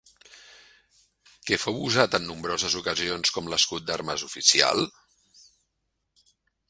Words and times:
Què 1.49 1.59
fou 1.65 1.77
usat 1.89 2.17
en 2.19 2.25
nombroses 2.29 2.77
ocasions 2.81 3.35
com 3.37 3.51
l'escut 3.53 3.85
d'armes 3.91 4.25
oficial? 4.29 4.85